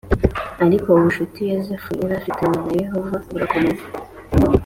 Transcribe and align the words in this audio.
Ariko 0.65 0.87
ubucuti 0.91 1.39
Yozefu 1.51 1.89
yari 2.01 2.13
afitanye 2.19 2.57
na 2.65 2.73
Yehova 2.81 3.15
burakomeza 3.31 3.85